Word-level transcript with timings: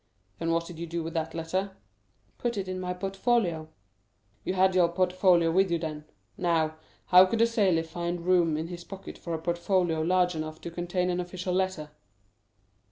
"And 0.39 0.51
what 0.51 0.65
did 0.65 0.79
you 0.79 0.87
do 0.87 1.03
with 1.03 1.13
that 1.13 1.35
letter?" 1.35 1.77
"Put 2.39 2.57
it 2.57 2.67
into 2.67 2.81
my 2.81 2.91
portfolio." 2.91 3.67
"You 4.43 4.55
had 4.55 4.73
your 4.73 4.89
portfolio 4.89 5.51
with 5.51 5.69
you, 5.69 5.77
then? 5.77 6.05
Now, 6.39 6.77
how 7.05 7.27
could 7.27 7.39
a 7.39 7.45
sailor 7.45 7.83
find 7.83 8.25
room 8.25 8.57
in 8.57 8.67
his 8.69 8.83
pocket 8.83 9.15
for 9.19 9.35
a 9.35 9.39
portfolio 9.39 10.01
large 10.01 10.33
enough 10.33 10.59
to 10.61 10.71
contain 10.71 11.11
an 11.11 11.19
official 11.19 11.53
letter?" 11.53 11.91